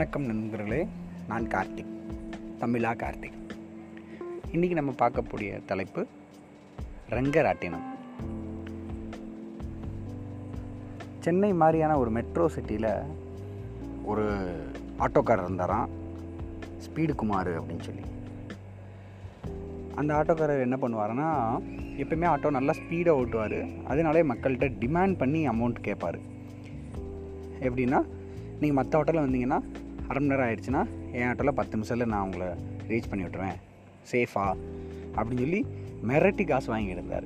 வணக்கம் 0.00 0.26
நண்பர்களே 0.26 0.86
நான் 1.28 1.46
கார்த்திக் 1.46 1.90
தமிழா 2.60 2.92
கார்த்திக். 3.00 3.34
இன்றைக்கி 4.52 4.72
நம்ம 4.72 4.92
பார்க்கக்கூடிய 4.98 5.60
தலைப்பு 5.66 6.06
ரங்கராட்டினம். 7.10 7.84
சென்னை 11.20 11.52
மாதிரியான 11.52 11.98
ஒரு 11.98 12.10
மெட்ரோ 12.10 12.48
சிட்டியில் 12.48 13.02
ஒரு 14.04 14.24
ஆட்டோக்காரர் 14.98 15.42
இருந்தாராம் 15.42 15.88
ஸ்பீடு 16.86 17.14
குமார் 17.14 17.62
அப்படின்னு 17.62 17.80
சொல்லி. 17.80 18.02
அந்த 19.94 20.14
ஆட்டோக்காரர் 20.14 20.60
என்ன 20.60 20.78
பண்ணுவார்னா 20.80 21.28
எப்பயுமே 21.96 22.30
ஆட்டோ 22.34 22.50
நல்லா 22.50 22.72
ஸ்பீடாக 22.72 23.20
ஓட்டுவார். 23.22 23.84
அதனாலே 23.84 24.22
மக்கள்கிட்ட 24.22 24.72
டிமாண்ட் 24.80 25.18
பண்ணி 25.18 25.48
அமௌண்ட் 25.48 25.84
கேட்பார். 25.88 26.18
எப்படின்னா 27.60 28.04
நீங்கள் 28.60 28.78
மற்ற 28.78 29.02
ஹோட்டலில் 29.02 29.26
வந்தீங்கன்னா 29.26 29.60
அரை 30.10 30.26
மணி 30.26 30.40
நேரம் 30.40 30.48
ஆயிடுச்சுன்னா 30.48 31.12
என் 31.12 31.26
ஆட்டோவில் 31.26 31.50
பத்து 31.50 31.70
நிமிஷத்தில் 31.70 32.08
நான் 32.08 32.22
உங்களை 32.22 32.46
ரீச் 32.88 33.08
பண்ணி 33.10 33.24
விட்டுருவேன். 33.24 33.58
சேஃபா 34.12 34.56
அப்படின்னு 35.16 35.38
சொல்லி 35.38 35.66
மிரட்டி 36.08 36.46
காசு 36.46 36.74
வாங்கிட்டு 36.74 36.96
இருந்தார். 36.96 37.24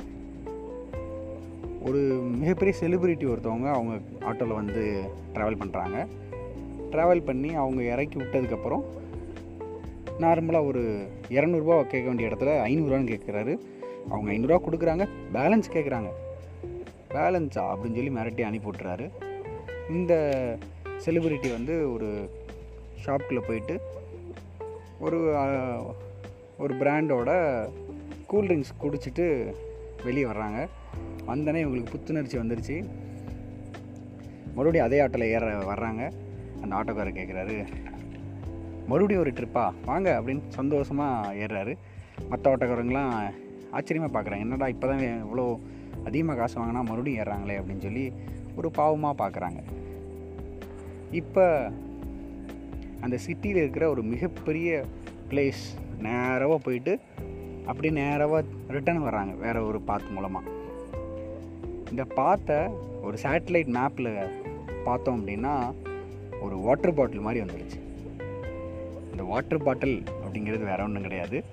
ஒரு 1.84 1.98
மிகப்பெரிய 2.40 2.78
செலிபிரிட்டி 2.80 3.26
ஒருத்தவங்க 3.32 3.70
அவங்க 3.70 3.94
ஆட்டோவில் 4.20 4.54
வந்து 4.54 5.02
ட்ராவல் 5.34 5.60
பண்ணுறாங்க 5.64 6.06
ட்ராவல் 6.90 7.24
பண்ணி 7.24 7.54
அவங்க 7.54 7.82
இறக்கி 7.82 8.18
விட்டதுக்கப்புறம் 8.18 8.82
நார்மலாக 10.20 10.66
ஒரு 10.66 11.08
இரநூறுபா 11.28 11.82
கேட்க 11.82 12.00
வேண்டிய 12.00 12.28
இடத்துல 12.28 12.68
ஐநூறுரூவான்னு 12.68 13.12
கேட்குறாரு. 13.14 13.58
அவங்க 14.10 14.32
ஐநூறுரூவா 14.32 14.60
கொடுக்குறாங்க 14.60 15.08
பேலன்ஸ் 15.32 15.72
கேட்குறாங்க. 15.72 16.08
பேலன்ஸா 17.10 17.64
அப்படின்னு 17.72 17.98
சொல்லி 17.98 18.10
மிரட்டி 18.10 18.40
அனுப்பி 18.40 18.70
விட்டுறாரு. 18.70 19.10
இந்த 19.90 20.14
செலிபிரிட்டி 21.04 21.52
வந்து 21.52 21.92
ஒரு 21.92 22.42
ஷாப்பில் 23.04 23.46
போயிட்டு 23.46 23.74
ஒரு 25.06 25.18
ஒரு 26.62 26.72
பிராண்டோட 26.80 27.30
கூல்ட்ரிங்க்ஸ் 28.30 28.74
குடிச்சிட்டு 28.82 29.24
வெளியே 30.06 30.26
வர்றாங்க. 30.30 30.58
வந்தோடனே 31.28 31.62
இவங்களுக்கு 31.64 31.92
புத்துணர்ச்சி 31.94 32.36
வந்துருச்சு. 32.40 32.76
மறுபடியும் 34.56 34.86
அதே 34.86 34.98
ஆட்டோவில் 35.04 35.32
ஏற 35.36 35.46
வர்றாங்க. 35.72 36.02
அந்த 36.62 36.72
ஆட்டோக்காரர் 36.78 37.18
கேட்குறாரு 37.18 37.56
மறுபடியும் 38.90 39.22
ஒரு 39.24 39.32
ட்ரிப்பா? 39.38 39.64
வாங்க 39.90 40.08
அப்படின்னு 40.18 40.42
சந்தோஷமாக 40.58 41.34
ஏறுறாரு. 41.44 41.74
மற்ற 42.30 42.44
ஆட்டோக்காரங்களாம் 42.52 43.14
ஆச்சரியமாக 43.76 44.12
பார்க்குறாங்க 44.16 44.44
என்னடா 44.46 44.66
இப்போ 44.74 44.86
தான் 44.90 45.02
இவ்வளோ 45.24 45.46
அதிகமாக 46.08 46.38
காசு 46.40 46.56
வாங்கினா 46.60 46.82
மறுபடியும் 46.90 47.20
ஏறுறாங்களே 47.22 47.56
அப்படின்னு 47.60 47.86
சொல்லி 47.88 48.04
ஒரு 48.58 48.68
பாவமாக 48.78 49.14
பார்க்குறாங்க 49.22 49.60
இப்போ 51.20 51.44
அந்த 53.04 53.16
சிட்டியில் 53.18 53.56
இருக்கிற 53.56 53.88
ஒரு 53.88 54.02
மிகப்பெரிய 54.02 54.84
பிளேஸ் 55.30 55.62
நேராக 56.02 56.58
போயிட்டு 56.58 56.98
அப்படி 57.66 57.90
நேராக 57.90 58.44
ரிட்டர்ன் 58.68 59.02
வர்றாங்க 59.02 59.38
வேறு 59.38 59.66
ஒரு 59.66 59.80
பாத் 59.80 60.10
மூலமாக 60.10 60.52
இந்த 61.90 62.04
பாத்தை 62.04 62.58
ஒரு 63.02 63.16
சேட்டலைட் 63.22 63.72
மேப்பில் 63.76 64.10
பார்த்தோம் 64.84 65.18
அப்படின்னா 65.20 65.74
ஒரு 66.40 66.56
வாட்டர் 66.56 66.94
பாட்டில் 66.94 67.20
மாதிரி 67.20 67.44
வந்துடுச்சு 67.44 67.78
இந்த 69.10 69.22
வாட்டர் 69.22 69.62
பாட்டில் 69.62 70.02
அப்படிங்கிறது 70.24 70.64
வேற 70.64 70.82
ஒன்றும் 70.82 71.02
கிடையாது. 71.02 71.44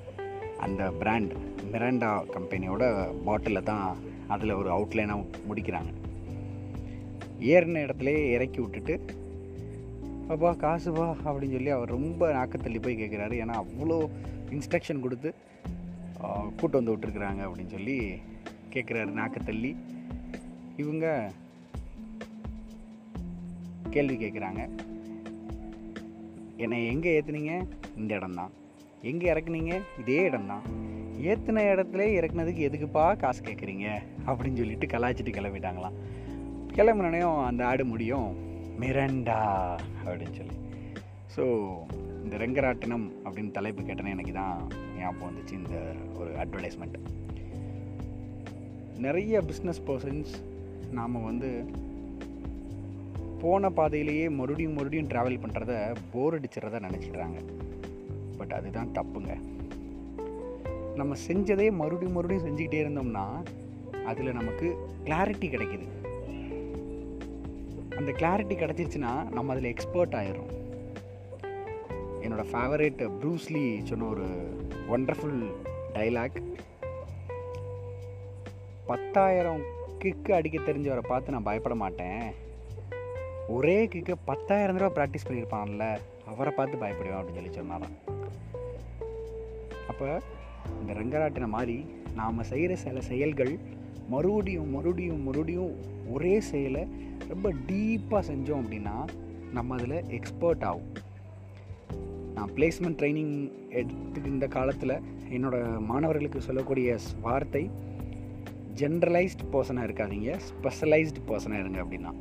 அந்த 0.58 0.92
பிராண்ட் 0.92 1.34
மிராண்டா 1.72 2.10
கம்பெனியோட 2.36 2.84
பாட்டிலில் 3.26 3.64
தான் 3.64 3.98
அதில் 4.28 4.52
ஒரு 4.52 4.70
அவுட்லைனாக 4.78 5.26
முடிக்கிறாங்க. 5.50 5.92
ஏறின 7.40 7.84
இடத்துலையே 7.86 8.24
இறக்கி 8.32 8.62
விட்டுட்டு 8.62 9.20
அப்பா 10.32 10.52
காசுப்பா 10.54 11.06
அப்படின்னு 11.26 11.56
சொல்லி 11.56 11.70
அவர் 11.70 11.90
ரொம்ப 11.90 12.28
நாக்கத்தள்ளி 12.34 12.82
போய் 12.82 13.00
கேட்குறாரு 13.02 13.36
ஏன்னா 13.44 13.56
அவ்வளோ 13.62 13.98
இன்ஸ்ட்ரக்ஷன் 14.50 15.00
கொடுத்து 15.00 15.34
கூட்டம் 16.20 16.54
கூட்டு 16.58 16.84
வந்து 16.84 16.96
விட்டுருக்குறாங்க 16.96 17.42
அப்படின்னு 17.48 17.74
சொல்லி 17.76 17.98
கேட்குறாரு 18.74 19.12
நாக்கத்தள்ளி. 19.20 19.76
இவங்க 20.78 21.32
கேள்வி 23.90 24.16
கேட்குறாங்க 24.16 24.70
என்னை 26.58 26.86
எங்கே 26.88 27.22
ஏற்றுனீங்க 27.22 27.54
இந்த 27.98 28.16
இடம்தான். 28.16 28.52
எங்கே 29.02 29.34
இறக்குனீங்க? 29.34 29.82
இதே 30.00 30.20
இடம்தான். 30.30 30.62
ஏற்றின 31.30 31.64
இடத்துல 31.74 32.04
இறக்குனதுக்கு 32.20 32.68
எதுக்குப்பா 32.68 33.18
காசு 33.18 33.44
கேட்குறீங்க 33.44 33.88
அப்படின்னு 34.26 34.62
சொல்லிட்டு 34.62 34.88
கலாய்ச்சிட்டு 34.88 35.36
கிளம்பிட்டாங்களாம். 35.38 35.98
கிளம்புனனையும் 36.76 37.46
அந்த 37.46 37.68
ஆடு 37.68 37.86
முடியும். 37.86 38.51
மிரண்டா 38.80 39.40
அப்படின்னு 40.06 40.34
சொல்லி. 40.34 40.56
ஸோ 41.36 41.44
இந்த 42.24 42.38
ரெங்கராட்டினம் 42.38 43.12
அப்படின்னு 43.26 43.52
தலைப்பு 43.52 43.82
கேட்டனே 43.82 44.10
எனக்கு 44.10 44.34
தான் 44.34 44.68
ஞாபகம் 44.98 45.30
வந்துச்சு 45.30 45.52
இந்த 45.52 45.94
ஒரு 46.18 46.32
அட்வர்டைஸ்மெண்ட் 46.36 46.98
நிறைய 48.98 49.42
பிஸ்னஸ் 49.42 49.82
பர்சன்ஸ் 49.86 50.32
நாம் 50.92 51.24
வந்து 51.24 51.66
போன 53.40 53.70
பாதையிலேயே 53.70 54.30
மறுபடியும் 54.30 54.74
மறுபடியும் 54.74 55.08
ட்ராவல் 55.08 55.40
பண்ணுறத 55.40 55.96
போர் 56.12 56.40
அடிச்சிடறத 56.40 56.82
நினச்சிட்றாங்க. 56.88 57.40
பட் 58.38 58.52
அதுதான் 58.52 58.92
தப்புங்க. 58.94 59.38
நம்ம 60.96 61.16
செஞ்சதே 61.28 61.72
மறுபடியும் 61.72 62.14
மறுபடியும் 62.14 62.46
செஞ்சுக்கிட்டே 62.48 62.84
இருந்தோம்னா 62.84 63.44
அதில் 64.06 64.34
நமக்கு 64.34 64.78
கிளாரிட்டி 65.04 65.48
கிடைக்கிது. 65.48 66.01
அந்த 67.98 68.12
கிளாரிட்டி 68.12 68.56
கிடச்சிருச்சுன்னா 68.62 69.12
நம்ம 69.30 69.54
அதில் 69.54 69.72
எக்ஸ்பர்ட் 69.72 70.16
ஆயிடும் 70.20 70.52
என்னோட 72.24 72.44
ஃபேவரேட் 72.52 73.02
ப்ரூஸ்லி 73.20 73.66
சொன்ன 73.90 74.06
ஒரு 74.06 74.26
ஒண்டர்ஃபுல் 74.90 75.40
டைலாக் 75.94 76.40
பத்தாயிரம் 78.86 79.62
கிக்கு 80.02 80.32
அடிக்க 80.32 80.58
தெரிஞ்சவரை 80.58 81.04
பார்த்து 81.08 81.32
நான் 81.32 81.48
பயப்பட 81.50 81.76
மாட்டேன். 81.76 82.24
ஒரே 83.48 83.78
கிக்கு 83.86 84.14
பத்தாயிரம் 84.26 84.78
தடவை 84.78 84.92
ப்ராக்டிஸ் 84.98 85.28
பண்ணியிருப்பான்ல 85.28 85.86
அவரை 86.26 86.54
பார்த்து 86.54 86.84
பயப்படுவேன் 86.84 87.20
அப்படின்னு 87.20 87.40
சொல்லி 87.40 87.54
சொன்னாராம். 87.54 87.96
அப்போ 89.88 90.08
இந்த 90.82 90.94
ரங்கராட்டின 91.00 91.48
மாதிரி 91.56 91.78
நாம் 92.14 92.44
செய்கிற 92.44 92.76
சில 92.76 93.02
செயல்கள் 93.02 93.54
மறுபடியும் 94.12 94.70
மறுபடியும் 94.70 95.24
மறுபடியும் 95.24 95.74
ஒரே 96.10 96.34
செயலை 96.50 96.84
ரொம்ப 97.28 97.48
டீப்பாக 97.68 98.24
செஞ்சோம் 98.30 98.62
அப்படின்னா 98.64 98.98
நம்ம 99.54 99.76
அதில் 99.76 100.04
எக்ஸ்பர்ட் 100.10 100.64
ஆகும். 100.64 100.92
நான் 102.36 102.52
பிளேஸ்மெண்ட் 102.56 103.00
ட்ரைனிங் 103.00 103.36
எடுத்துக்கின்ற 103.80 104.48
காலத்தில் 104.48 104.94
என்னோடய 105.34 105.80
மாணவர்களுக்கு 105.80 106.42
சொல்லக்கூடிய 106.42 106.98
வார்த்தை 107.22 107.64
ஜென்ரலைஸ்ட் 108.76 109.46
பர்சனாக 109.54 109.88
இருக்காதீங்க 109.88 110.32
ஸ்பெஷலைஸ்டு 110.50 111.22
பர்சனாக 111.28 111.62
இருங்க 111.64 111.80
அப்படின்னா. 111.84 112.12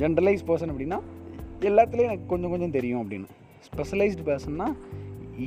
ஜென்ரலைஸ் 0.00 0.46
பர்சன் 0.48 0.72
அப்படின்னா 0.72 0.98
எல்லாத்துலேயும் 1.60 2.08
எனக்கு 2.08 2.26
கொஞ்சம் 2.26 2.50
கொஞ்சம் 2.50 2.74
தெரியும் 2.76 3.02
அப்படின்னு. 3.04 3.28
ஸ்பெஷலைஸ்டு 3.66 4.24
பர்சன்னா 4.28 4.68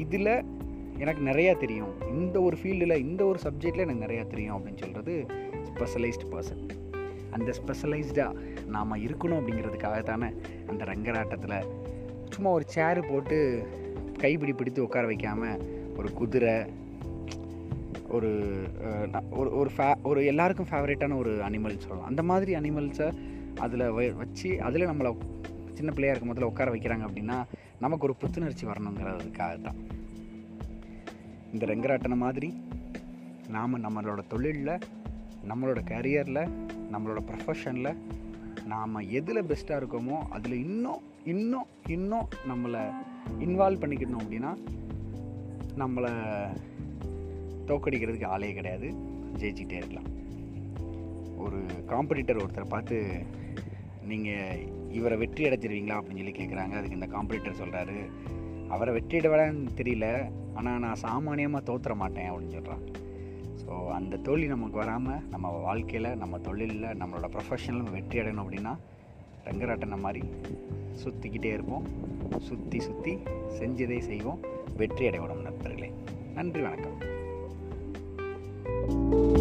இதில் 0.01 0.31
எனக்கு 0.97 1.21
நிறையா 1.25 1.57
தெரியும். 1.57 1.93
இந்த 2.09 2.41
ஒரு 2.41 2.57
ஃபீல்டில் 2.63 2.97
இந்த 2.97 3.25
ஒரு 3.25 3.39
சப்ஜெக்டில் 3.43 3.85
எனக்கு 3.85 4.05
நிறையா 4.05 4.27
தெரியும் 4.27 4.55
அப்படின்னு 4.57 4.77
சொல்கிறது 4.77 5.25
ஸ்பெஷலைஸ்டு 5.69 6.27
பர்சன் 6.31 6.63
அந்த 7.31 7.53
ஸ்பெஷலைஸ்டாக 7.59 8.39
நாம் 8.65 8.93
இருக்கணும் 8.95 9.39
அப்படிங்கிறதுக்காக 9.39 10.03
தானே 10.03 10.29
அந்த 10.67 10.85
ரங்கராட்டத்தில் 10.85 11.67
சும்மா 12.29 12.49
ஒரு 12.49 12.65
சேரு 12.67 13.01
போட்டு 13.05 13.37
கைப்பிடி 14.17 14.53
பிடித்து 14.53 14.83
உட்கார 14.83 15.05
வைக்காமல் 15.05 15.59
ஒரு 15.97 16.13
குதிரை 16.13 16.55
ஒரு 18.09 18.29
ஒரு 19.31 19.57
ஒரு 19.57 19.69
ஃபே 19.77 19.87
ஒரு 20.03 20.25
எல்லாருக்கும் 20.25 20.69
ஃபேவரேட்டான 20.71 21.17
ஒரு 21.17 21.31
அனிமல் 21.47 21.77
சொல்லலாம். 21.77 22.05
அந்த 22.05 22.23
மாதிரி 22.23 22.55
அனிமல்ஸை 22.55 23.07
அதில் 23.55 23.91
வச்சு 23.91 24.61
அதில் 24.61 24.88
நம்மளை 24.88 25.11
சின்ன 25.73 25.91
பிள்ளையா 25.91 26.13
இருக்கும் 26.13 26.33
போதில் 26.33 26.50
உட்கார 26.50 26.71
வைக்கிறாங்க 26.71 27.05
அப்படின்னா 27.07 27.38
நமக்கு 27.79 28.05
ஒரு 28.05 28.15
புத்துணர்ச்சி 28.19 28.65
வரணுங்கிறதுக்காக 28.67 29.61
தான் 29.61 29.79
இந்த 31.53 31.65
ரெங்கராட்டனை 31.65 32.15
மாதிரி 32.15 32.49
நாம் 33.49 33.83
நம்மளோட 33.83 34.21
தொழிலில் 34.27 34.79
நம்மளோட 35.49 35.79
கரியரில் 35.91 36.41
நம்மளோட 36.91 37.19
ப்ரொஃபஷனில் 37.29 37.97
நாம் 38.65 38.95
எதில் 38.95 39.47
பெஸ்ட்டாக 39.49 39.79
இருக்கோமோ 39.81 40.17
அதில் 40.29 40.57
இன்னும் 40.63 41.01
இன்னும் 41.25 41.67
இன்னும் 41.88 42.27
நம்மளை 42.47 42.81
இன்வால்வ் 43.39 43.83
பண்ணிக்கணும் 43.83 44.21
அப்படின்னா 44.23 44.51
நம்மளை 45.77 46.11
தோக்கடிக்கிறதுக்கு 47.67 48.25
ஆளே 48.25 48.53
கிடையாது. 48.53 48.88
ஜெயிச்சிக்கிட்டே 49.38 49.79
இருக்கலாம். 49.81 50.09
ஒரு 51.38 51.59
காம்படிட்டர் 51.88 52.41
ஒருத்தரை 52.43 52.67
பார்த்து 52.69 52.97
நீங்கள் 54.05 54.67
இவரை 54.89 55.17
வெற்றி 55.17 55.43
அடைச்சிருவீங்களா 55.43 55.97
அப்படின்னு 55.97 56.21
சொல்லி 56.21 56.35
கேட்குறாங்க 56.38 56.75
அதுக்கு 56.79 57.00
இந்த 57.00 57.07
காம்படிட்டர் 57.07 57.59
சொல்கிறாரு 57.61 57.97
அவரை 58.69 58.93
வெற்றியிட 58.95 59.27
வேணான்னு 59.33 59.75
தெரியல. 59.75 60.07
ஆனால் 60.57 60.80
நான் 60.80 61.01
சாமானியமாக 61.01 61.68
தோற்றுற 61.69 61.95
மாட்டேன் 62.01 62.30
அப்படின்னு 62.31 62.56
சொல்கிறான் 62.57 62.83
ஸோ 63.62 63.74
அந்த 63.98 64.18
தோல்வி 64.27 64.48
நமக்கு 64.48 64.77
வராமல் 64.77 65.24
நம்ம 65.30 65.50
வாழ்க்கையில் 65.68 66.18
நம்ம 66.24 66.39
தொழிலில் 66.48 66.98
நம்மளோட 67.01 67.30
ப்ரொஃபஷனில் 67.36 67.94
வெற்றி 67.95 68.19
அடையணும் 68.19 68.44
அப்படின்னா 68.45 68.74
ரங்கராட்டனை 69.48 70.00
மாதிரி 70.06 70.24
சுற்றிக்கிட்டே 71.04 71.51
இருப்போம். 71.57 71.88
சுற்றி 72.50 72.80
சுற்றி 72.80 73.13
செஞ்சதே 73.59 74.00
செய்வோம். 74.09 74.42
வெற்றி 74.77 75.06
அடைவோம் 75.09 75.45
நண்பர்களே. 75.48 75.92
நன்றி 76.33 76.62
வணக்கம். 76.62 77.00
thank 78.89 79.13
you 79.13 79.37